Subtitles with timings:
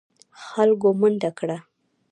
[0.45, 1.57] خلکو منډه کړه.